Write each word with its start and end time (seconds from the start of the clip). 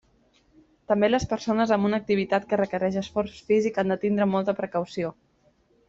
També 0.91 1.09
les 1.11 1.27
persones 1.33 1.73
amb 1.77 1.89
una 1.91 1.99
activitat 2.03 2.49
que 2.53 2.61
requerix 2.63 2.99
esforç 3.05 3.39
físic 3.53 3.81
han 3.83 3.95
de 3.97 4.03
tindre 4.07 4.31
molta 4.35 4.61
precaució. 4.65 5.17